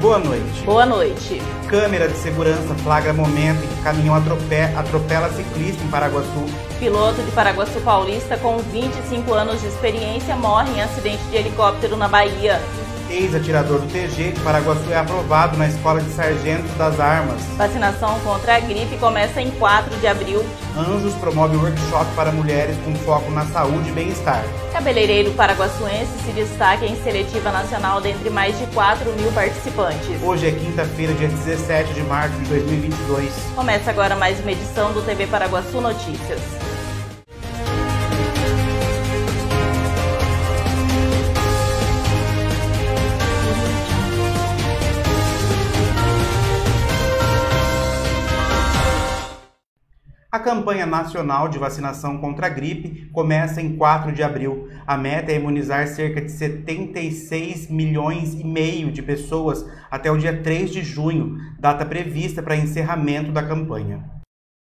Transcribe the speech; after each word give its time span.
Boa 0.00 0.18
noite. 0.18 0.62
Boa 0.64 0.84
noite. 0.84 1.40
Câmera 1.68 2.06
de 2.06 2.18
segurança 2.18 2.74
flagra 2.82 3.14
momento 3.14 3.64
em 3.64 3.66
que 3.66 3.82
caminhão 3.82 4.14
atropela, 4.14 4.78
atropela 4.78 5.30
ciclista 5.30 5.82
em 5.82 5.88
Paraguaçu. 5.88 6.44
Piloto 6.78 7.22
de 7.22 7.30
Paraguaçu 7.30 7.80
Paulista 7.80 8.36
com 8.36 8.58
25 8.58 9.32
anos 9.32 9.58
de 9.62 9.68
experiência 9.68 10.36
morre 10.36 10.70
em 10.74 10.82
acidente 10.82 11.22
de 11.30 11.36
helicóptero 11.36 11.96
na 11.96 12.08
Bahia. 12.08 12.60
Ex-atirador 13.10 13.80
do 13.80 13.86
TG 13.86 14.32
de 14.32 14.40
Paraguaçu 14.40 14.90
é 14.90 14.96
aprovado 14.96 15.56
na 15.56 15.68
Escola 15.68 16.00
de 16.00 16.10
Sargentos 16.10 16.70
das 16.76 16.98
Armas. 16.98 17.40
Vacinação 17.56 18.18
contra 18.20 18.56
a 18.56 18.60
gripe 18.60 18.96
começa 18.98 19.40
em 19.40 19.50
4 19.52 19.96
de 19.96 20.06
abril. 20.06 20.44
Anjos 20.76 21.14
promove 21.14 21.56
workshop 21.56 22.06
para 22.16 22.32
mulheres 22.32 22.76
com 22.84 22.94
foco 22.96 23.30
na 23.30 23.46
saúde 23.46 23.88
e 23.88 23.92
bem-estar. 23.92 24.44
Cabeleireiro 24.72 25.30
paraguaçuense 25.32 26.10
se 26.24 26.32
destaca 26.32 26.84
em 26.84 26.96
seletiva 27.02 27.52
nacional 27.52 28.00
dentre 28.00 28.28
mais 28.28 28.58
de 28.58 28.66
4 28.68 29.12
mil 29.12 29.30
participantes. 29.32 30.22
Hoje 30.22 30.48
é 30.48 30.50
quinta-feira, 30.50 31.14
dia 31.14 31.28
17 31.28 31.94
de 31.94 32.02
março 32.02 32.36
de 32.38 32.48
2022. 32.48 33.32
Começa 33.54 33.90
agora 33.90 34.16
mais 34.16 34.40
uma 34.40 34.50
edição 34.50 34.92
do 34.92 35.00
TV 35.02 35.26
Paraguaçu 35.28 35.80
Notícias. 35.80 36.65
Campanha 50.46 50.86
nacional 50.86 51.48
de 51.48 51.58
vacinação 51.58 52.18
contra 52.18 52.46
a 52.46 52.48
gripe 52.48 53.06
começa 53.06 53.60
em 53.60 53.76
4 53.76 54.12
de 54.12 54.22
abril. 54.22 54.68
A 54.86 54.96
meta 54.96 55.32
é 55.32 55.34
imunizar 55.34 55.88
cerca 55.88 56.20
de 56.20 56.30
76 56.30 57.68
milhões 57.68 58.32
e 58.32 58.44
meio 58.44 58.92
de 58.92 59.02
pessoas 59.02 59.68
até 59.90 60.08
o 60.08 60.16
dia 60.16 60.40
3 60.40 60.70
de 60.70 60.84
junho, 60.84 61.36
data 61.58 61.84
prevista 61.84 62.44
para 62.44 62.54
encerramento 62.54 63.32
da 63.32 63.42
campanha. 63.42 64.08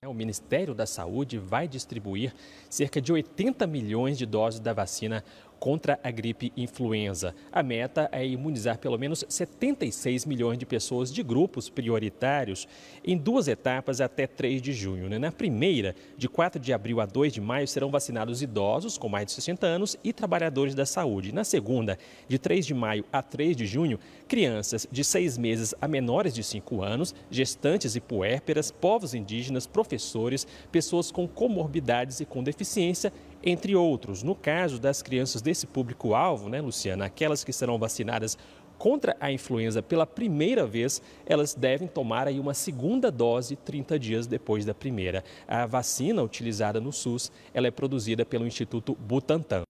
O 0.03 0.13
Ministério 0.13 0.73
da 0.73 0.87
Saúde 0.87 1.37
vai 1.37 1.67
distribuir 1.67 2.33
cerca 2.67 2.99
de 2.99 3.13
80 3.13 3.67
milhões 3.67 4.17
de 4.17 4.25
doses 4.25 4.59
da 4.59 4.73
vacina 4.73 5.23
contra 5.65 5.99
a 6.03 6.11
gripe 6.11 6.53
influenza. 6.55 7.33
A 7.51 7.63
meta 7.63 8.07
é 8.11 8.23
imunizar 8.23 8.77
pelo 8.77 8.99
menos 8.99 9.25
76 9.27 10.23
milhões 10.23 10.59
de 10.59 10.65
pessoas 10.65 11.11
de 11.11 11.23
grupos 11.23 11.69
prioritários 11.69 12.67
em 13.03 13.17
duas 13.17 13.47
etapas 13.47 13.99
até 13.99 14.27
3 14.27 14.61
de 14.61 14.71
junho. 14.71 15.09
Né? 15.09 15.17
Na 15.17 15.31
primeira, 15.31 15.95
de 16.15 16.29
4 16.29 16.61
de 16.61 16.71
abril 16.71 17.01
a 17.01 17.07
2 17.07 17.33
de 17.33 17.41
maio, 17.41 17.67
serão 17.67 17.89
vacinados 17.89 18.43
idosos 18.43 18.95
com 18.95 19.09
mais 19.09 19.25
de 19.25 19.31
60 19.31 19.65
anos 19.65 19.97
e 20.03 20.13
trabalhadores 20.13 20.75
da 20.75 20.85
saúde. 20.85 21.31
Na 21.31 21.43
segunda, 21.43 21.97
de 22.27 22.37
3 22.37 22.63
de 22.63 22.75
maio 22.75 23.03
a 23.11 23.23
3 23.23 23.57
de 23.57 23.65
junho, 23.65 23.99
crianças 24.27 24.87
de 24.91 25.03
6 25.03 25.35
meses 25.39 25.73
a 25.81 25.87
menores 25.87 26.35
de 26.35 26.43
5 26.43 26.83
anos, 26.83 27.15
gestantes 27.31 27.95
e 27.95 27.99
puérperas, 27.99 28.69
povos 28.69 29.15
indígenas, 29.15 29.65
professores, 29.65 30.45
pessoas 30.71 31.09
com 31.09 31.27
comorbidades 31.27 32.19
e 32.19 32.25
com 32.25 32.43
deficiência 32.43 33.11
entre 33.45 33.75
outros. 33.75 34.23
No 34.23 34.35
caso 34.35 34.79
das 34.79 35.01
crianças 35.01 35.41
desse 35.41 35.67
público-alvo, 35.67 36.49
né, 36.49 36.59
Luciana, 36.59 37.05
aquelas 37.05 37.43
que 37.43 37.53
serão 37.53 37.77
vacinadas 37.77 38.37
contra 38.77 39.15
a 39.19 39.31
influenza 39.31 39.81
pela 39.81 40.05
primeira 40.05 40.65
vez, 40.65 41.01
elas 41.25 41.53
devem 41.53 41.87
tomar 41.87 42.27
aí 42.27 42.39
uma 42.39 42.53
segunda 42.53 43.11
dose 43.11 43.55
30 43.55 43.97
dias 43.99 44.27
depois 44.27 44.65
da 44.65 44.73
primeira. 44.73 45.23
A 45.47 45.65
vacina 45.65 46.21
utilizada 46.23 46.81
no 46.81 46.91
SUS, 46.91 47.31
ela 47.53 47.67
é 47.67 47.71
produzida 47.71 48.25
pelo 48.25 48.45
Instituto 48.45 48.95
Butantan. 48.95 49.63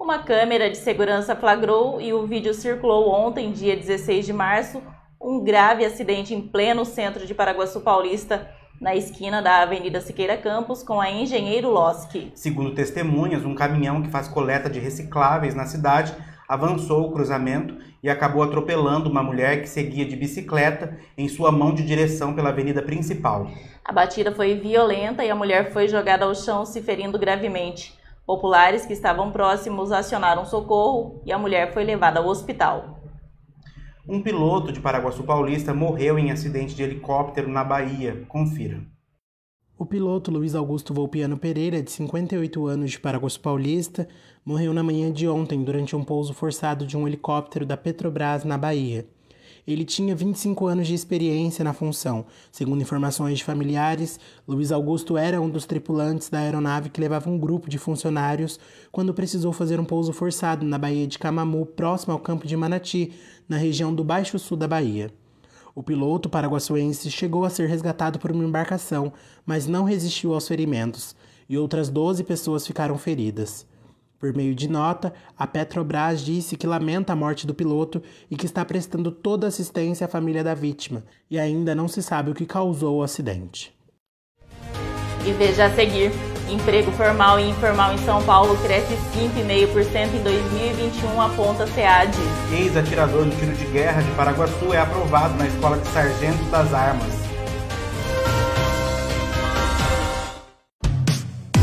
Uma 0.00 0.24
câmera 0.24 0.68
de 0.68 0.76
segurança 0.78 1.36
flagrou 1.36 2.00
e 2.00 2.12
o 2.12 2.26
vídeo 2.26 2.52
circulou 2.52 3.08
ontem, 3.08 3.52
dia 3.52 3.76
16 3.76 4.26
de 4.26 4.32
março, 4.32 4.82
um 5.22 5.42
grave 5.42 5.84
acidente 5.84 6.34
em 6.34 6.42
pleno 6.42 6.84
centro 6.84 7.24
de 7.24 7.32
Paraguaçu 7.32 7.80
Paulista, 7.80 8.50
na 8.80 8.96
esquina 8.96 9.40
da 9.40 9.62
Avenida 9.62 10.00
Siqueira 10.00 10.36
Campos, 10.36 10.82
com 10.82 11.00
a 11.00 11.08
Engenheiro 11.08 11.70
Losky. 11.70 12.32
Segundo 12.34 12.74
testemunhas, 12.74 13.44
um 13.44 13.54
caminhão 13.54 14.02
que 14.02 14.10
faz 14.10 14.26
coleta 14.26 14.68
de 14.68 14.80
recicláveis 14.80 15.54
na 15.54 15.66
cidade 15.66 16.12
avançou 16.48 17.06
o 17.06 17.12
cruzamento 17.12 17.76
e 18.02 18.10
acabou 18.10 18.42
atropelando 18.42 19.08
uma 19.08 19.22
mulher 19.22 19.62
que 19.62 19.68
seguia 19.68 20.04
de 20.04 20.16
bicicleta 20.16 20.98
em 21.16 21.28
sua 21.28 21.52
mão 21.52 21.72
de 21.72 21.84
direção 21.84 22.34
pela 22.34 22.48
avenida 22.48 22.82
principal. 22.82 23.46
A 23.84 23.92
batida 23.92 24.34
foi 24.34 24.56
violenta 24.56 25.24
e 25.24 25.30
a 25.30 25.36
mulher 25.36 25.72
foi 25.72 25.86
jogada 25.86 26.24
ao 26.24 26.34
chão, 26.34 26.66
se 26.66 26.82
ferindo 26.82 27.18
gravemente. 27.18 27.96
Populares 28.26 28.84
que 28.84 28.92
estavam 28.92 29.30
próximos 29.30 29.92
acionaram 29.92 30.44
socorro 30.44 31.22
e 31.24 31.32
a 31.32 31.38
mulher 31.38 31.72
foi 31.72 31.84
levada 31.84 32.18
ao 32.18 32.26
hospital. 32.26 33.01
Um 34.06 34.20
piloto 34.20 34.72
de 34.72 34.80
Paraguaçu 34.80 35.22
Paulista 35.22 35.72
morreu 35.72 36.18
em 36.18 36.32
acidente 36.32 36.74
de 36.74 36.82
helicóptero 36.82 37.48
na 37.48 37.62
Bahia. 37.62 38.24
Confira. 38.26 38.80
O 39.78 39.86
piloto 39.86 40.28
Luiz 40.28 40.56
Augusto 40.56 40.92
Volpiano 40.92 41.38
Pereira, 41.38 41.80
de 41.80 41.90
58 41.92 42.66
anos 42.66 42.90
de 42.90 42.98
Paraguaçu 42.98 43.40
Paulista, 43.40 44.08
morreu 44.44 44.74
na 44.74 44.82
manhã 44.82 45.12
de 45.12 45.28
ontem 45.28 45.62
durante 45.62 45.94
um 45.94 46.02
pouso 46.02 46.34
forçado 46.34 46.84
de 46.84 46.96
um 46.96 47.06
helicóptero 47.06 47.64
da 47.64 47.76
Petrobras 47.76 48.42
na 48.42 48.58
Bahia. 48.58 49.06
Ele 49.64 49.84
tinha 49.84 50.14
25 50.14 50.66
anos 50.66 50.88
de 50.88 50.94
experiência 50.94 51.64
na 51.64 51.72
função. 51.72 52.26
Segundo 52.50 52.82
informações 52.82 53.38
de 53.38 53.44
familiares, 53.44 54.18
Luiz 54.46 54.72
Augusto 54.72 55.16
era 55.16 55.40
um 55.40 55.48
dos 55.48 55.66
tripulantes 55.66 56.28
da 56.28 56.40
aeronave 56.40 56.90
que 56.90 57.00
levava 57.00 57.30
um 57.30 57.38
grupo 57.38 57.70
de 57.70 57.78
funcionários 57.78 58.58
quando 58.90 59.14
precisou 59.14 59.52
fazer 59.52 59.78
um 59.78 59.84
pouso 59.84 60.12
forçado 60.12 60.66
na 60.66 60.78
Baía 60.78 61.06
de 61.06 61.16
Camamu, 61.16 61.64
próximo 61.64 62.12
ao 62.12 62.18
campo 62.18 62.44
de 62.44 62.56
Manati, 62.56 63.12
na 63.48 63.56
região 63.56 63.94
do 63.94 64.02
Baixo 64.02 64.36
Sul 64.36 64.56
da 64.56 64.66
Bahia. 64.66 65.12
O 65.74 65.82
piloto 65.82 66.28
paraguaçuense 66.28 67.08
chegou 67.08 67.44
a 67.44 67.50
ser 67.50 67.68
resgatado 67.68 68.18
por 68.18 68.32
uma 68.32 68.44
embarcação, 68.44 69.12
mas 69.46 69.68
não 69.68 69.84
resistiu 69.84 70.34
aos 70.34 70.46
ferimentos, 70.46 71.14
e 71.48 71.56
outras 71.56 71.88
12 71.88 72.24
pessoas 72.24 72.66
ficaram 72.66 72.98
feridas. 72.98 73.64
Por 74.22 74.32
meio 74.32 74.54
de 74.54 74.68
nota, 74.68 75.12
a 75.36 75.48
Petrobras 75.48 76.20
disse 76.20 76.56
que 76.56 76.64
lamenta 76.64 77.12
a 77.12 77.16
morte 77.16 77.44
do 77.44 77.52
piloto 77.52 78.00
e 78.30 78.36
que 78.36 78.46
está 78.46 78.64
prestando 78.64 79.10
toda 79.10 79.48
assistência 79.48 80.04
à 80.04 80.08
família 80.08 80.44
da 80.44 80.54
vítima, 80.54 81.02
e 81.28 81.40
ainda 81.40 81.74
não 81.74 81.88
se 81.88 82.00
sabe 82.00 82.30
o 82.30 82.34
que 82.34 82.46
causou 82.46 82.98
o 82.98 83.02
acidente. 83.02 83.74
E 85.26 85.32
veja 85.32 85.64
a 85.64 85.74
seguir. 85.74 86.12
Emprego 86.48 86.92
formal 86.92 87.40
e 87.40 87.50
informal 87.50 87.94
em 87.94 87.98
São 87.98 88.22
Paulo 88.22 88.56
cresce 88.62 88.94
5,5% 89.12 90.14
em 90.14 90.22
2021, 90.22 91.20
aponta 91.20 91.66
SEAD. 91.66 92.16
Ex-atirador 92.52 93.24
do 93.24 93.36
tiro 93.36 93.56
de 93.56 93.66
guerra 93.72 94.02
de 94.02 94.10
Paraguaçu 94.12 94.72
é 94.72 94.78
aprovado 94.78 95.34
na 95.36 95.48
Escola 95.48 95.78
de 95.78 95.88
Sargentos 95.88 96.48
das 96.48 96.72
Armas. 96.72 97.21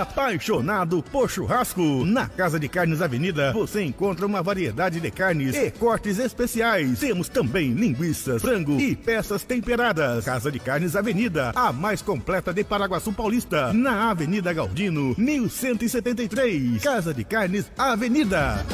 Apaixonado 0.00 1.02
por 1.02 1.28
churrasco? 1.28 2.06
Na 2.06 2.26
Casa 2.26 2.58
de 2.58 2.70
Carnes 2.70 3.02
Avenida 3.02 3.52
você 3.52 3.82
encontra 3.82 4.24
uma 4.24 4.42
variedade 4.42 4.98
de 4.98 5.10
carnes 5.10 5.54
e 5.54 5.70
cortes 5.70 6.18
especiais. 6.18 7.00
Temos 7.00 7.28
também 7.28 7.74
linguiças, 7.74 8.40
frango 8.40 8.80
e 8.80 8.96
peças 8.96 9.44
temperadas. 9.44 10.24
Casa 10.24 10.50
de 10.50 10.58
Carnes 10.58 10.96
Avenida, 10.96 11.52
a 11.54 11.70
mais 11.70 12.00
completa 12.00 12.50
de 12.50 12.64
Paraguaçu 12.64 13.12
Paulista, 13.12 13.74
na 13.74 14.10
Avenida 14.10 14.50
Galdino, 14.54 15.14
1173. 15.18 16.82
Casa 16.82 17.12
de 17.12 17.22
Carnes 17.22 17.70
Avenida. 17.76 18.64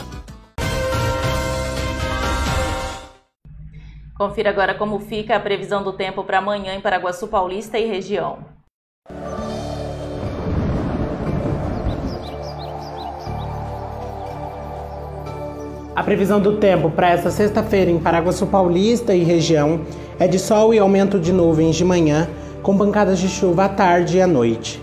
Confira 4.17 4.51
agora 4.51 4.77
como 4.77 5.01
fica 5.01 5.35
a 5.35 5.41
previsão 5.41 5.83
do 5.83 5.93
tempo 5.93 6.23
para 6.23 6.39
amanhã 6.39 6.77
em 6.77 6.81
Paraguaçu 6.81 7.27
Paulista 7.27 7.81
e 7.81 7.87
região. 7.87 8.56
A 15.97 16.03
previsão 16.03 16.39
do 16.39 16.59
tempo 16.59 16.91
para 16.91 17.09
esta 17.09 17.31
sexta-feira 17.31 17.91
em 17.91 17.99
Paraguaçu 17.99 18.47
Paulista 18.47 19.15
e 19.15 19.25
região 19.25 19.81
é 20.19 20.29
de 20.29 20.39
sol 20.39 20.75
e 20.75 20.79
aumento 20.79 21.19
de 21.19 21.33
nuvens 21.33 21.75
de 21.75 21.87
manhã, 21.87 22.29
com 22.63 22.77
pancadas 22.77 23.19
de 23.19 23.31
chuva 23.31 23.65
à 23.65 23.69
tarde 23.71 24.19
e 24.19 24.21
à 24.21 24.27
noite. 24.27 24.79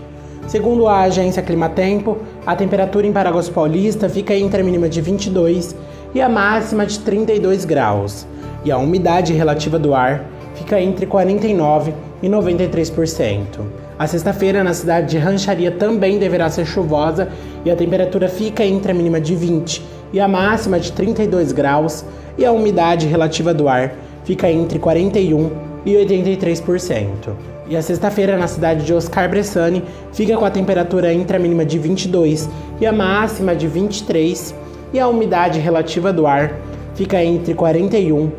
Segundo 0.48 0.88
a 0.88 1.02
agência 1.02 1.40
Climatempo, 1.40 2.18
a 2.44 2.56
temperatura 2.56 3.06
em 3.06 3.12
Paraguaçu 3.12 3.52
Paulista 3.52 4.08
fica 4.08 4.34
entre 4.34 4.60
a 4.60 4.64
mínima 4.64 4.88
de 4.88 5.00
22 5.00 5.76
e 6.12 6.20
a 6.20 6.28
máxima 6.28 6.84
de 6.84 6.98
32 6.98 7.64
graus, 7.64 8.26
e 8.64 8.72
a 8.72 8.76
umidade 8.76 9.32
relativa 9.32 9.78
do 9.78 9.94
ar 9.94 10.24
fica 10.56 10.80
entre 10.80 11.06
49 11.06 11.94
e 12.24 12.28
93%. 12.28 13.60
A 13.96 14.08
sexta-feira 14.08 14.64
na 14.64 14.74
cidade 14.74 15.10
de 15.10 15.18
Rancharia 15.18 15.70
também 15.70 16.18
deverá 16.18 16.50
ser 16.50 16.66
chuvosa 16.66 17.28
e 17.64 17.70
a 17.70 17.76
temperatura 17.76 18.28
fica 18.28 18.64
entre 18.64 18.90
a 18.90 18.94
mínima 18.94 19.20
de 19.20 19.36
20 19.36 19.93
e 20.14 20.20
a 20.20 20.28
máxima 20.28 20.78
de 20.78 20.92
32 20.92 21.50
graus 21.50 22.04
e 22.38 22.46
a 22.46 22.52
umidade 22.52 23.08
relativa 23.08 23.52
do 23.52 23.68
ar 23.68 23.96
fica 24.24 24.48
entre 24.48 24.78
41 24.78 25.50
e 25.84 25.92
83%. 25.94 27.34
E 27.66 27.76
a 27.76 27.82
sexta-feira 27.82 28.36
na 28.36 28.46
cidade 28.46 28.84
de 28.84 28.94
Oscar 28.94 29.28
Bressani 29.28 29.82
fica 30.12 30.36
com 30.36 30.44
a 30.44 30.50
temperatura 30.52 31.12
entre 31.12 31.36
a 31.36 31.40
mínima 31.40 31.64
de 31.64 31.80
22 31.80 32.48
e 32.80 32.86
a 32.86 32.92
máxima 32.92 33.56
de 33.56 33.66
23 33.66 34.54
e 34.92 35.00
a 35.00 35.08
umidade 35.08 35.58
relativa 35.58 36.12
do 36.12 36.28
ar 36.28 36.54
fica 36.94 37.20
entre 37.20 37.52
41 37.52 38.30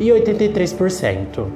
e 0.00 0.08
83%. 0.08 1.46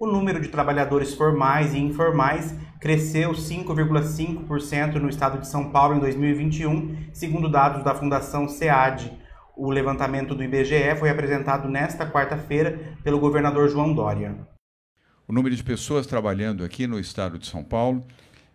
O 0.00 0.06
número 0.06 0.40
de 0.40 0.48
trabalhadores 0.48 1.12
formais 1.12 1.74
e 1.74 1.78
informais 1.78 2.54
cresceu 2.86 3.32
5,5% 3.32 4.94
no 5.00 5.08
estado 5.08 5.40
de 5.40 5.48
São 5.48 5.72
Paulo 5.72 5.96
em 5.96 5.98
2021, 5.98 7.08
segundo 7.12 7.48
dados 7.48 7.82
da 7.82 7.92
Fundação 7.92 8.48
SEAD. 8.48 9.10
O 9.56 9.72
levantamento 9.72 10.36
do 10.36 10.44
IBGE 10.44 10.94
foi 10.96 11.10
apresentado 11.10 11.68
nesta 11.68 12.08
quarta-feira 12.08 12.96
pelo 13.02 13.18
governador 13.18 13.68
João 13.68 13.92
Dória. 13.92 14.36
O 15.26 15.32
número 15.32 15.56
de 15.56 15.64
pessoas 15.64 16.06
trabalhando 16.06 16.62
aqui 16.62 16.86
no 16.86 17.00
estado 17.00 17.40
de 17.40 17.48
São 17.48 17.64
Paulo, 17.64 18.06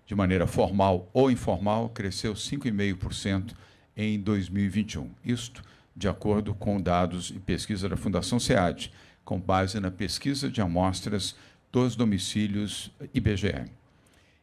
de 0.05 0.15
maneira 0.15 0.47
formal 0.47 1.09
ou 1.11 1.29
informal, 1.29 1.89
cresceu 1.89 2.33
5,5% 2.33 3.53
em 3.97 4.17
2021. 4.17 5.09
Isto 5.25 5.61
de 5.93 6.07
acordo 6.07 6.53
com 6.53 6.81
dados 6.81 7.31
e 7.31 7.39
pesquisa 7.41 7.89
da 7.89 7.97
Fundação 7.97 8.39
SEAD 8.39 8.93
com 9.25 9.37
base 9.37 9.77
na 9.81 9.91
pesquisa 9.91 10.49
de 10.49 10.61
amostras 10.61 11.35
dos 11.69 11.97
domicílios 11.97 12.93
IBGE. 13.13 13.80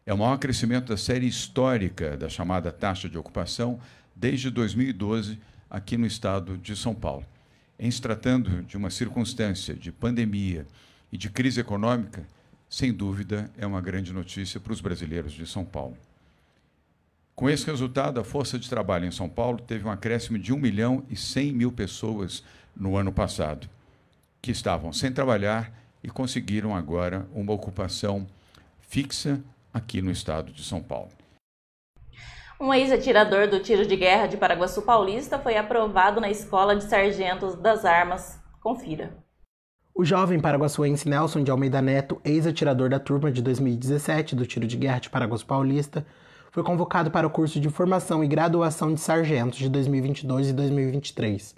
É 0.09 0.15
o 0.15 0.17
maior 0.17 0.39
crescimento 0.39 0.87
da 0.87 0.97
série 0.97 1.27
histórica 1.27 2.17
da 2.17 2.31
chamada 2.31 2.73
taxa 2.73 3.11
de 3.11 3.19
ocupação 3.19 3.79
desde 4.17 4.49
2012 4.49 5.39
aqui 5.69 5.99
no 5.99 6.07
estado 6.07 6.57
de 6.57 6.75
São 6.75 6.95
Paulo. 6.95 7.27
Em 7.79 7.91
se 7.91 8.01
tratando 8.01 8.63
de 8.63 8.75
uma 8.75 8.89
circunstância 8.89 9.75
de 9.75 9.93
pandemia 9.93 10.67
e 11.13 11.19
de 11.19 11.29
crise 11.29 11.61
econômica, 11.61 12.27
sem 12.71 12.91
dúvida 12.91 13.51
é 13.59 13.67
uma 13.67 13.83
grande 13.83 14.11
notícia 14.11 14.59
para 14.59 14.73
os 14.73 14.81
brasileiros 14.81 15.35
de 15.35 15.47
São 15.47 15.63
Paulo. 15.63 15.99
Com 17.35 17.51
esse 17.51 17.67
resultado, 17.67 18.19
a 18.19 18.25
força 18.25 18.59
de 18.59 18.67
trabalho 18.67 19.05
em 19.05 19.13
São 19.13 19.29
Paulo 19.29 19.59
teve 19.59 19.87
um 19.87 19.91
acréscimo 19.91 20.39
de 20.39 20.55
1 20.55 20.57
milhão 20.57 21.05
e 21.11 21.17
100 21.17 21.53
mil 21.53 21.71
pessoas 21.71 22.43
no 22.75 22.97
ano 22.97 23.13
passado 23.13 23.69
que 24.41 24.53
estavam 24.53 24.91
sem 24.91 25.13
trabalhar 25.13 25.71
e 26.03 26.09
conseguiram 26.09 26.75
agora 26.75 27.29
uma 27.35 27.53
ocupação 27.53 28.27
fixa 28.81 29.39
aqui 29.79 30.03
no 30.03 30.11
estado 30.11 30.53
de 30.53 30.63
São 30.63 30.83
Paulo. 30.83 31.09
Um 32.61 32.75
ex-atirador 32.75 33.49
do 33.49 33.61
tiro 33.61 33.87
de 33.87 33.97
guerra 33.97 34.27
de 34.27 34.37
Paraguaçu 34.37 34.83
Paulista 34.83 35.39
foi 35.39 35.57
aprovado 35.57 36.21
na 36.21 36.29
Escola 36.29 36.77
de 36.77 36.85
Sargentos 36.85 37.55
das 37.55 37.85
Armas. 37.85 38.39
Confira. 38.61 39.17
O 39.95 40.05
jovem 40.05 40.39
paraguaçuense 40.39 41.09
Nelson 41.09 41.43
de 41.43 41.51
Almeida 41.51 41.81
Neto, 41.81 42.21
ex-atirador 42.25 42.89
da 42.89 43.01
turma 43.01 43.33
de 43.33 43.43
2017 43.43 44.37
do 44.37 44.47
tiro 44.47 44.67
de 44.67 44.77
guerra 44.77 44.99
de 44.99 45.11
Paraguaçu 45.11 45.47
Paulista, 45.47 46.07
foi 46.51 46.63
convocado 46.63 47.11
para 47.11 47.27
o 47.27 47.31
curso 47.31 47.61
de 47.61 47.69
formação 47.69 48.25
e 48.25 48.29
graduação 48.29 48.93
de 48.93 49.01
sargentos 49.01 49.59
de 49.59 49.69
2022 49.69 50.51
e 50.51 50.53
2023. 50.53 51.55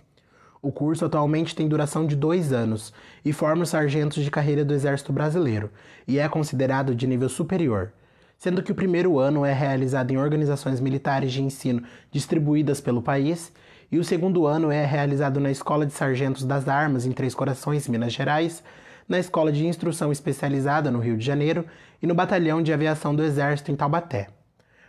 O 0.63 0.71
curso 0.71 1.07
atualmente 1.07 1.55
tem 1.55 1.69
duração 1.69 2.07
de 2.07 2.15
dois 2.15 2.53
anos 2.53 2.93
e 3.25 3.33
forma 3.33 3.63
os 3.63 3.71
sargentos 3.71 4.23
de 4.23 4.31
carreira 4.31 4.65
do 4.65 4.75
Exército 4.75 5.13
Brasileiro 5.13 5.71
e 6.07 6.19
é 6.19 6.29
considerado 6.29 6.95
de 6.95 7.07
nível 7.07 7.31
superior, 7.31 7.93
sendo 8.41 8.63
que 8.63 8.73
o 8.73 8.75
primeiro 8.75 9.19
ano 9.19 9.45
é 9.45 9.53
realizado 9.53 10.13
em 10.13 10.17
organizações 10.17 10.81
militares 10.81 11.31
de 11.31 11.43
ensino 11.43 11.83
distribuídas 12.11 12.81
pelo 12.81 13.03
país 13.03 13.53
e 13.93 13.99
o 13.99 14.05
segundo 14.05 14.47
ano 14.47 14.73
é 14.73 14.83
realizado 14.83 15.39
na 15.39 15.51
Escola 15.51 15.85
de 15.85 15.93
Sargentos 15.93 16.47
das 16.47 16.67
Armas 16.67 17.05
em 17.05 17.13
Três 17.13 17.35
Corações, 17.35 17.87
Minas 17.87 18.15
Gerais, 18.15 18.65
na 19.07 19.19
Escola 19.19 19.53
de 19.53 19.67
Instrução 19.67 20.11
Especializada 20.11 20.91
no 20.91 21.01
Rio 21.01 21.19
de 21.19 21.25
Janeiro 21.25 21.67
e 22.03 22.07
no 22.07 22.15
Batalhão 22.15 22.63
de 22.63 22.73
Aviação 22.73 23.15
do 23.15 23.23
Exército 23.23 23.73
em 23.73 23.77
Taubaté. 23.77 24.29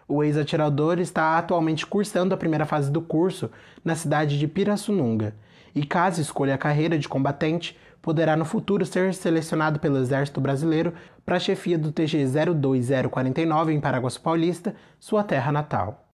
O 0.07 0.23
ex-atirador 0.23 0.99
está 0.99 1.37
atualmente 1.37 1.85
cursando 1.85 2.33
a 2.33 2.37
primeira 2.37 2.65
fase 2.65 2.89
do 2.89 3.01
curso 3.01 3.51
na 3.83 3.95
cidade 3.95 4.39
de 4.39 4.47
Pirassununga 4.47 5.35
e, 5.75 5.85
caso 5.85 6.21
escolha 6.21 6.55
a 6.55 6.57
carreira 6.57 6.97
de 6.97 7.09
combatente, 7.09 7.77
poderá 8.01 8.35
no 8.35 8.45
futuro 8.45 8.85
ser 8.85 9.13
selecionado 9.13 9.79
pelo 9.79 9.97
Exército 9.97 10.41
Brasileiro 10.41 10.93
para 11.25 11.37
a 11.37 11.39
chefia 11.39 11.77
do 11.77 11.91
TG 11.91 12.25
02049 12.55 13.73
em 13.73 13.79
Paraguaçu 13.79 14.21
Paulista, 14.21 14.75
sua 14.99 15.23
terra 15.23 15.51
natal. 15.51 16.07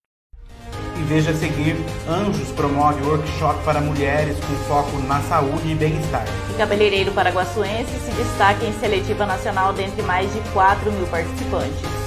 E 0.99 1.03
veja 1.03 1.29
a 1.29 1.33
seguir, 1.33 1.75
Anjos 2.09 2.51
promove 2.53 3.01
workshop 3.03 3.63
para 3.63 3.79
mulheres 3.79 4.35
com 4.39 4.55
foco 4.67 4.97
na 5.03 5.21
saúde 5.21 5.71
e 5.71 5.75
bem-estar. 5.75 6.25
O 6.51 6.57
cabeleireiro 6.57 7.11
paraguaçuense 7.11 7.99
se 7.99 8.11
destaca 8.11 8.65
em 8.65 8.73
seletiva 8.73 9.25
nacional 9.25 9.73
dentre 9.73 10.01
mais 10.01 10.31
de 10.33 10.39
4 10.51 10.91
mil 10.91 11.05
participantes. 11.07 12.06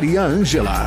Maria 0.00 0.22
Ângela. 0.22 0.86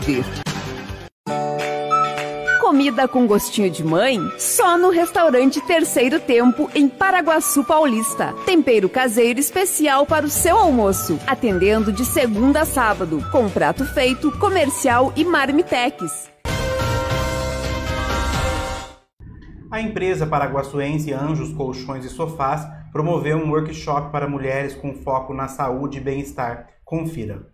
Comida 2.59 3.07
com 3.07 3.27
gostinho 3.27 3.69
de 3.69 3.83
mãe? 3.83 4.17
Só 4.39 4.77
no 4.77 4.89
restaurante 4.89 5.61
Terceiro 5.61 6.19
Tempo, 6.19 6.71
em 6.73 6.87
Paraguaçu 6.87 7.63
Paulista. 7.63 8.33
Tempero 8.45 8.89
caseiro 8.89 9.39
especial 9.39 10.05
para 10.05 10.25
o 10.25 10.29
seu 10.29 10.57
almoço. 10.57 11.19
Atendendo 11.27 11.91
de 11.91 12.03
segunda 12.05 12.61
a 12.61 12.65
sábado, 12.65 13.21
com 13.31 13.49
prato 13.49 13.85
feito, 13.85 14.31
comercial 14.39 15.13
e 15.15 15.23
marmitex. 15.23 16.31
A 19.69 19.81
empresa 19.81 20.25
paraguaçuense 20.25 21.13
Anjos 21.13 21.53
Colchões 21.53 22.05
e 22.05 22.09
Sofás 22.09 22.65
promoveu 22.91 23.37
um 23.37 23.51
workshop 23.51 24.11
para 24.11 24.27
mulheres 24.27 24.73
com 24.73 24.95
foco 24.95 25.33
na 25.33 25.47
saúde 25.47 25.97
e 25.97 26.01
bem-estar. 26.01 26.67
Confira. 26.83 27.50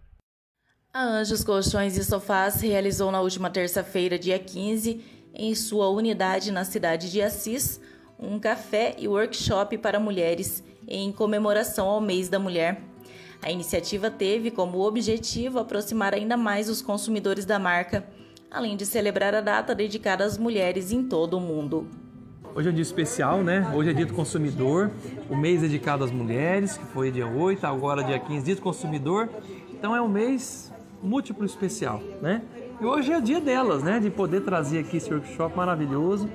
A 0.97 1.03
Anjos 1.03 1.43
Colchões 1.43 1.95
e 1.95 2.03
Sofás 2.03 2.59
realizou 2.59 3.11
na 3.11 3.21
última 3.21 3.51
terça-feira, 3.51 4.17
dia 4.17 4.39
15, 4.39 4.99
em 5.31 5.53
sua 5.53 5.89
unidade 5.89 6.51
na 6.51 6.65
cidade 6.65 7.11
de 7.11 7.21
Assis, 7.21 7.79
um 8.17 8.39
café 8.39 8.95
e 8.97 9.07
workshop 9.07 9.77
para 9.77 9.99
mulheres 9.99 10.63
em 10.87 11.11
comemoração 11.11 11.87
ao 11.87 12.01
mês 12.01 12.29
da 12.29 12.39
mulher. 12.39 12.81
A 13.43 13.51
iniciativa 13.51 14.09
teve 14.09 14.49
como 14.49 14.79
objetivo 14.79 15.59
aproximar 15.59 16.15
ainda 16.15 16.35
mais 16.35 16.67
os 16.67 16.81
consumidores 16.81 17.45
da 17.45 17.59
marca, 17.59 18.03
além 18.49 18.75
de 18.75 18.83
celebrar 18.83 19.35
a 19.35 19.41
data 19.41 19.75
dedicada 19.75 20.25
às 20.25 20.35
mulheres 20.35 20.91
em 20.91 21.03
todo 21.03 21.37
o 21.37 21.39
mundo. 21.39 21.87
Hoje 22.55 22.69
é 22.69 22.71
um 22.71 22.73
dia 22.73 22.81
especial, 22.81 23.43
né? 23.43 23.71
Hoje 23.71 23.91
é 23.91 23.93
dia 23.93 24.07
do 24.07 24.15
consumidor, 24.15 24.89
o 25.29 25.37
mês 25.37 25.61
dedicado 25.61 26.03
às 26.03 26.09
mulheres, 26.09 26.75
que 26.75 26.85
foi 26.85 27.11
dia 27.11 27.27
8, 27.27 27.67
agora 27.67 28.03
dia 28.03 28.17
15, 28.17 28.43
dia 28.43 28.55
do 28.55 28.63
consumidor. 28.63 29.29
Então 29.71 29.95
é 29.95 30.01
um 30.01 30.07
mês 30.07 30.71
múltiplo 31.01 31.45
especial, 31.45 32.01
né? 32.21 32.41
E 32.79 32.85
hoje 32.85 33.11
é 33.11 33.17
o 33.17 33.21
dia 33.21 33.41
delas, 33.41 33.83
né? 33.83 33.99
De 33.99 34.09
poder 34.09 34.41
trazer 34.41 34.79
aqui 34.79 34.97
esse 34.97 35.11
workshop 35.11 35.55
maravilhoso. 35.55 36.29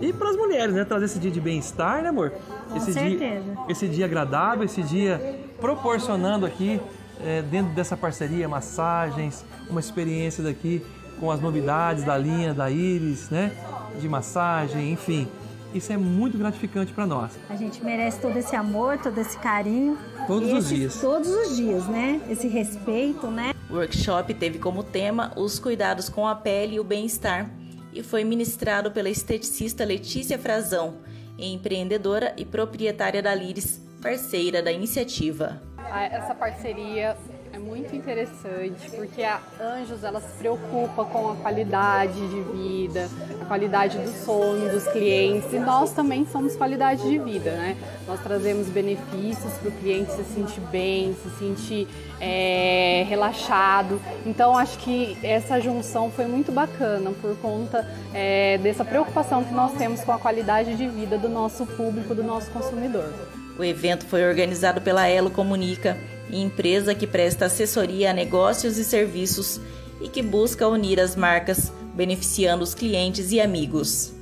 E 0.00 0.12
para 0.12 0.30
as 0.30 0.36
mulheres, 0.36 0.74
né? 0.74 0.84
Trazer 0.84 1.04
esse 1.04 1.18
dia 1.18 1.30
de 1.30 1.40
bem-estar, 1.40 2.02
né, 2.02 2.08
amor? 2.08 2.32
Com 2.68 2.76
esse 2.76 2.92
certeza. 2.92 3.44
Dia, 3.44 3.64
esse 3.68 3.88
dia 3.88 4.04
agradável, 4.04 4.64
esse 4.64 4.82
dia 4.82 5.38
proporcionando 5.60 6.44
aqui, 6.44 6.80
é, 7.24 7.42
dentro 7.42 7.72
dessa 7.74 7.96
parceria, 7.96 8.48
massagens, 8.48 9.44
uma 9.70 9.80
experiência 9.80 10.42
daqui 10.42 10.84
com 11.20 11.30
as 11.30 11.40
novidades 11.40 12.02
da 12.04 12.18
linha 12.18 12.52
da 12.52 12.70
Iris, 12.70 13.30
né? 13.30 13.52
De 14.00 14.08
massagem, 14.08 14.92
enfim. 14.92 15.28
Isso 15.72 15.92
é 15.92 15.96
muito 15.96 16.38
gratificante 16.38 16.92
para 16.92 17.06
nós. 17.06 17.32
A 17.48 17.56
gente 17.56 17.84
merece 17.84 18.20
todo 18.20 18.36
esse 18.36 18.54
amor, 18.54 18.98
todo 18.98 19.18
esse 19.18 19.36
carinho. 19.38 19.98
Todos 20.26 20.52
os 20.52 20.68
dias. 20.68 21.00
Todos 21.00 21.28
os 21.28 21.56
dias, 21.56 21.86
né? 21.86 22.20
Esse 22.28 22.46
respeito, 22.46 23.26
né? 23.28 23.53
O 23.70 23.74
workshop 23.74 24.34
teve 24.34 24.58
como 24.58 24.82
tema 24.82 25.32
os 25.36 25.58
cuidados 25.58 26.08
com 26.08 26.26
a 26.26 26.34
pele 26.34 26.76
e 26.76 26.80
o 26.80 26.84
bem-estar 26.84 27.50
e 27.92 28.02
foi 28.02 28.24
ministrado 28.24 28.90
pela 28.90 29.08
esteticista 29.08 29.84
Letícia 29.84 30.38
Frazão, 30.38 30.98
empreendedora 31.38 32.34
e 32.36 32.44
proprietária 32.44 33.22
da 33.22 33.34
Liris, 33.34 33.80
parceira 34.02 34.62
da 34.62 34.70
iniciativa. 34.70 35.62
Ah, 35.78 36.04
Essa 36.04 36.34
parceria 36.34 37.16
é 37.54 37.58
muito 37.58 37.94
interessante 37.94 38.90
porque 38.90 39.22
a 39.22 39.40
Anjos 39.60 40.02
ela 40.02 40.20
se 40.20 40.36
preocupa 40.38 41.04
com 41.04 41.30
a 41.30 41.36
qualidade 41.36 42.14
de 42.28 42.40
vida, 42.40 43.08
a 43.40 43.44
qualidade 43.44 43.96
do 43.96 44.10
sono 44.24 44.68
dos 44.70 44.88
clientes 44.88 45.52
e 45.52 45.60
nós 45.60 45.92
também 45.92 46.26
somos 46.26 46.56
qualidade 46.56 47.08
de 47.08 47.16
vida, 47.16 47.52
né? 47.52 47.76
Nós 48.08 48.20
trazemos 48.20 48.66
benefícios 48.66 49.52
para 49.54 49.68
o 49.68 49.72
cliente 49.72 50.10
se 50.10 50.24
sentir 50.24 50.60
bem, 50.62 51.14
se 51.14 51.30
sentir 51.38 51.86
é, 52.20 53.04
relaxado. 53.08 54.00
Então 54.26 54.58
acho 54.58 54.76
que 54.78 55.16
essa 55.22 55.60
junção 55.60 56.10
foi 56.10 56.26
muito 56.26 56.50
bacana 56.50 57.12
por 57.22 57.36
conta 57.36 57.88
é, 58.12 58.58
dessa 58.58 58.84
preocupação 58.84 59.44
que 59.44 59.54
nós 59.54 59.72
temos 59.74 60.00
com 60.00 60.10
a 60.10 60.18
qualidade 60.18 60.74
de 60.74 60.88
vida 60.88 61.16
do 61.16 61.28
nosso 61.28 61.64
público, 61.64 62.16
do 62.16 62.24
nosso 62.24 62.50
consumidor. 62.50 63.12
O 63.56 63.62
evento 63.62 64.04
foi 64.06 64.26
organizado 64.26 64.80
pela 64.80 65.06
Elo 65.06 65.30
Comunica, 65.30 65.96
empresa 66.30 66.94
que 66.94 67.06
presta 67.06 67.46
assessoria 67.46 68.10
a 68.10 68.12
negócios 68.12 68.78
e 68.78 68.84
serviços 68.84 69.60
e 70.00 70.08
que 70.08 70.22
busca 70.22 70.66
unir 70.68 71.00
as 71.00 71.16
marcas, 71.16 71.72
beneficiando 71.94 72.62
os 72.62 72.74
clientes 72.74 73.32
e 73.32 73.40
amigos. 73.40 74.12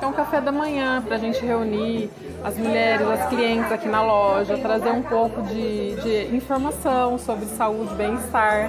É 0.00 0.06
um 0.06 0.12
café 0.12 0.40
da 0.40 0.50
manhã 0.50 1.00
para 1.00 1.14
a 1.14 1.18
gente 1.18 1.38
reunir 1.44 2.10
as 2.42 2.58
mulheres, 2.58 3.06
as 3.06 3.28
clientes 3.28 3.70
aqui 3.70 3.88
na 3.88 4.02
loja, 4.02 4.58
trazer 4.58 4.90
um 4.90 5.02
pouco 5.02 5.42
de, 5.42 5.94
de 5.94 6.36
informação 6.36 7.16
sobre 7.18 7.46
saúde 7.46 7.94
bem-estar. 7.94 8.68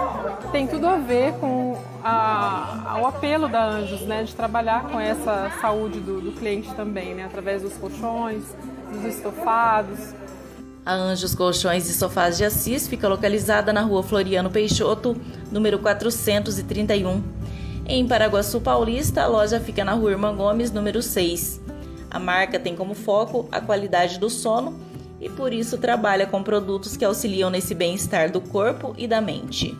Tem 0.51 0.67
tudo 0.67 0.87
a 0.87 0.97
ver 0.97 1.33
com 1.39 1.75
a, 2.03 2.99
o 3.01 3.07
apelo 3.07 3.49
da 3.49 3.65
Anjos, 3.65 4.01
né, 4.01 4.21
de 4.21 4.35
trabalhar 4.35 4.89
com 4.89 4.99
essa 4.99 5.51
saúde 5.59 5.99
do, 5.99 6.21
do 6.21 6.31
cliente 6.33 6.71
também, 6.75 7.15
né, 7.15 7.25
através 7.25 7.63
dos 7.63 7.73
colchões, 7.77 8.43
dos 8.91 9.03
estofados, 9.03 10.13
A 10.85 10.93
Anjos 10.95 11.33
Colchões 11.33 11.89
e 11.89 11.93
Sofás 11.93 12.37
de 12.37 12.43
Assis 12.43 12.89
fica 12.89 13.07
localizada 13.07 13.71
na 13.71 13.81
rua 13.81 14.03
Floriano 14.03 14.49
Peixoto, 14.49 15.15
número 15.49 15.79
431. 15.79 17.23
Em 17.85 18.05
Paraguaçu 18.05 18.59
Paulista, 18.59 19.23
a 19.23 19.27
loja 19.27 19.61
fica 19.61 19.85
na 19.85 19.93
rua 19.93 20.11
Irmã 20.11 20.35
Gomes, 20.35 20.71
número 20.71 21.01
6. 21.01 21.61
A 22.11 22.19
marca 22.19 22.59
tem 22.59 22.75
como 22.75 22.93
foco 22.93 23.47
a 23.49 23.61
qualidade 23.61 24.19
do 24.19 24.29
sono 24.29 24.77
e 25.21 25.29
por 25.29 25.53
isso 25.53 25.77
trabalha 25.77 26.27
com 26.27 26.43
produtos 26.43 26.97
que 26.97 27.05
auxiliam 27.05 27.49
nesse 27.49 27.73
bem-estar 27.73 28.29
do 28.29 28.41
corpo 28.41 28.93
e 28.97 29.07
da 29.07 29.21
mente. 29.21 29.77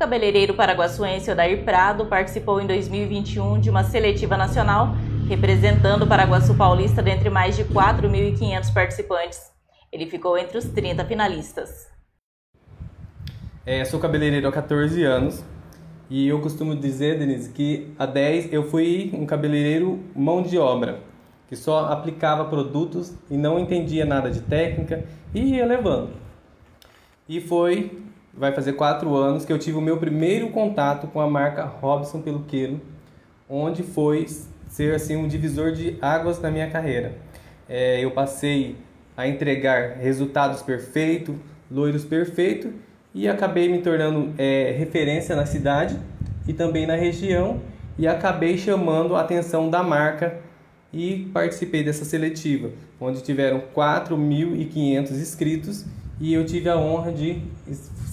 Cabeleireiro 0.00 0.54
paraguaçuense 0.54 1.30
Odair 1.30 1.62
Prado 1.62 2.06
participou 2.06 2.58
em 2.58 2.66
2021 2.66 3.60
de 3.60 3.68
uma 3.68 3.84
seletiva 3.84 4.34
nacional, 4.34 4.94
representando 5.28 6.04
o 6.04 6.06
Paraguaçu 6.06 6.54
Paulista 6.54 7.02
dentre 7.02 7.28
mais 7.28 7.54
de 7.54 7.64
4.500 7.64 8.72
participantes. 8.72 9.38
Ele 9.92 10.06
ficou 10.06 10.38
entre 10.38 10.56
os 10.56 10.64
30 10.64 11.04
finalistas. 11.04 11.86
É, 13.66 13.84
sou 13.84 14.00
cabeleireiro 14.00 14.48
há 14.48 14.52
14 14.52 15.04
anos 15.04 15.44
e 16.08 16.26
eu 16.26 16.40
costumo 16.40 16.74
dizer, 16.74 17.18
Denise, 17.18 17.50
que 17.50 17.92
há 17.98 18.06
10 18.06 18.54
eu 18.54 18.62
fui 18.70 19.10
um 19.12 19.26
cabeleireiro 19.26 20.02
mão 20.16 20.42
de 20.42 20.56
obra, 20.56 21.00
que 21.46 21.54
só 21.54 21.92
aplicava 21.92 22.46
produtos 22.46 23.14
e 23.30 23.36
não 23.36 23.58
entendia 23.58 24.06
nada 24.06 24.30
de 24.30 24.40
técnica 24.40 25.04
e 25.34 25.56
ia 25.56 25.66
levando. 25.66 26.14
E 27.28 27.38
foi, 27.38 28.02
vai 28.32 28.52
fazer 28.52 28.74
4 28.74 29.14
anos 29.14 29.44
que 29.44 29.52
eu 29.52 29.58
tive 29.58 29.76
o 29.76 29.80
meu 29.80 29.96
primeiro 29.96 30.48
contato 30.50 31.06
com 31.08 31.20
a 31.20 31.28
marca 31.28 31.64
Robson 31.64 32.20
Peluqueiro, 32.20 32.80
onde 33.48 33.82
foi 33.82 34.26
ser 34.68 34.94
assim 34.94 35.16
um 35.16 35.26
divisor 35.26 35.72
de 35.72 35.98
águas 36.00 36.40
na 36.40 36.50
minha 36.50 36.70
carreira. 36.70 37.14
É, 37.68 38.04
eu 38.04 38.10
passei 38.12 38.76
a 39.16 39.26
entregar 39.26 39.96
resultados 39.96 40.62
perfeitos, 40.62 41.34
loiros 41.70 42.04
perfeitos 42.04 42.72
e 43.14 43.28
acabei 43.28 43.68
me 43.68 43.82
tornando 43.82 44.32
é, 44.38 44.74
referência 44.78 45.34
na 45.34 45.44
cidade 45.44 45.98
e 46.46 46.52
também 46.52 46.86
na 46.86 46.94
região 46.94 47.60
e 47.98 48.06
acabei 48.06 48.56
chamando 48.56 49.14
a 49.14 49.20
atenção 49.20 49.68
da 49.68 49.82
marca 49.82 50.38
e 50.92 51.28
participei 51.32 51.84
dessa 51.84 52.04
seletiva, 52.04 52.70
onde 53.00 53.22
tiveram 53.22 53.62
4.500 53.74 55.10
inscritos 55.12 55.86
e 56.20 56.34
eu 56.34 56.44
tive 56.44 56.68
a 56.68 56.76
honra 56.76 57.10
de 57.10 57.42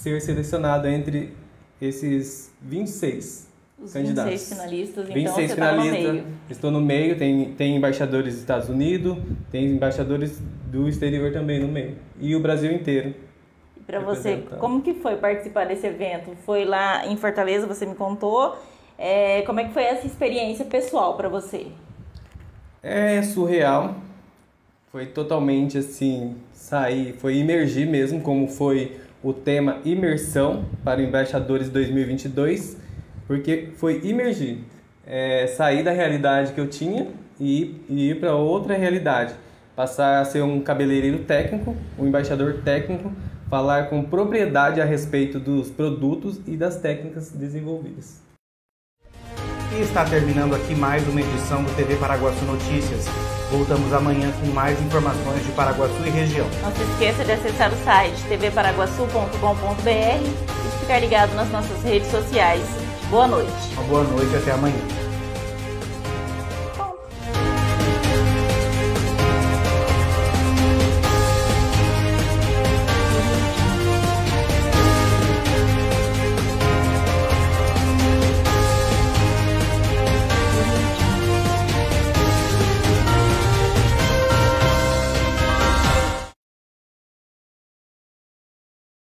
ser 0.00 0.20
selecionado 0.22 0.88
entre 0.88 1.34
esses 1.80 2.50
26 2.62 3.48
Os 3.78 3.92
candidatos. 3.92 4.32
26 4.32 4.48
finalistas, 4.48 5.04
então 5.04 5.14
26 5.14 5.34
você 5.34 5.52
estava 5.52 5.76
no 5.76 5.90
meio. 5.90 6.24
Estou 6.48 6.70
no 6.70 6.80
meio, 6.80 7.18
tem, 7.18 7.52
tem 7.52 7.76
embaixadores 7.76 8.32
dos 8.32 8.40
Estados 8.40 8.68
Unidos, 8.68 9.18
tem 9.52 9.66
embaixadores 9.66 10.40
do 10.66 10.88
exterior 10.88 11.32
também 11.32 11.60
no 11.60 11.68
meio. 11.68 11.96
E 12.18 12.34
o 12.34 12.40
Brasil 12.40 12.72
inteiro. 12.72 13.14
Para 13.86 14.00
você, 14.00 14.44
como 14.58 14.82
que 14.82 14.94
foi 14.94 15.16
participar 15.16 15.66
desse 15.66 15.86
evento? 15.86 16.36
Foi 16.44 16.64
lá 16.64 17.06
em 17.06 17.16
Fortaleza, 17.16 17.66
você 17.66 17.86
me 17.86 17.94
contou. 17.94 18.56
É, 18.98 19.42
como 19.42 19.60
é 19.60 19.64
que 19.64 19.72
foi 19.72 19.84
essa 19.84 20.06
experiência 20.06 20.64
pessoal 20.64 21.16
para 21.16 21.28
você? 21.28 21.68
É 22.82 23.22
surreal. 23.22 23.96
Foi 24.90 25.06
totalmente 25.06 25.78
assim, 25.78 26.36
sair, 26.58 27.14
foi 27.18 27.36
imergir 27.36 27.88
mesmo, 27.88 28.20
como 28.20 28.48
foi 28.48 28.96
o 29.22 29.32
tema 29.32 29.78
imersão 29.84 30.64
para 30.84 31.00
Embaixadores 31.00 31.70
2022, 31.70 32.76
porque 33.26 33.68
foi 33.76 34.00
imergir, 34.04 34.58
é, 35.06 35.46
sair 35.46 35.82
da 35.84 35.92
realidade 35.92 36.52
que 36.52 36.60
eu 36.60 36.66
tinha 36.66 37.06
e, 37.40 37.80
e 37.88 38.10
ir 38.10 38.20
para 38.20 38.34
outra 38.34 38.76
realidade, 38.76 39.34
passar 39.76 40.20
a 40.20 40.24
ser 40.24 40.42
um 40.42 40.60
cabeleireiro 40.60 41.20
técnico, 41.20 41.76
um 41.98 42.06
embaixador 42.06 42.60
técnico, 42.64 43.12
falar 43.48 43.88
com 43.88 44.02
propriedade 44.02 44.80
a 44.80 44.84
respeito 44.84 45.38
dos 45.38 45.70
produtos 45.70 46.40
e 46.46 46.56
das 46.56 46.76
técnicas 46.80 47.30
desenvolvidas. 47.30 48.20
E 49.76 49.80
está 49.80 50.04
terminando 50.04 50.54
aqui 50.54 50.74
mais 50.74 51.06
uma 51.06 51.20
edição 51.20 51.62
do 51.62 51.74
TV 51.76 51.96
Paraguaçu 51.96 52.44
Notícias. 52.44 53.06
Voltamos 53.50 53.92
amanhã 53.94 54.30
com 54.40 54.46
mais 54.52 54.78
informações 54.80 55.44
de 55.44 55.52
Paraguaçu 55.52 55.94
e 56.04 56.10
região. 56.10 56.46
Não 56.62 56.70
se 56.72 56.82
esqueça 56.82 57.24
de 57.24 57.32
acessar 57.32 57.72
o 57.72 57.76
site 57.82 58.22
tvparaguaçu.com.br 58.28 59.88
e 59.88 60.70
de 60.70 60.78
ficar 60.80 60.98
ligado 60.98 61.34
nas 61.34 61.50
nossas 61.50 61.82
redes 61.82 62.10
sociais. 62.10 62.62
Boa 63.08 63.26
noite. 63.26 63.50
Uma 63.72 63.82
boa 63.84 64.04
noite 64.04 64.30
e 64.34 64.36
até 64.36 64.52
amanhã. 64.52 64.97